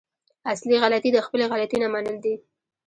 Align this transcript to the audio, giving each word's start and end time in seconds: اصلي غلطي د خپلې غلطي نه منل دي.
اصلي 0.51 0.75
غلطي 0.83 1.09
د 1.13 1.17
خپلې 1.25 1.45
غلطي 1.51 1.77
نه 1.83 1.87
منل 1.93 2.15
دي. 2.23 2.35